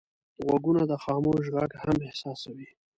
غوږونه 0.45 0.81
د 0.91 0.93
خاموش 1.03 1.45
غږ 1.55 1.71
هم 1.83 1.97
احساسوي 2.07 2.69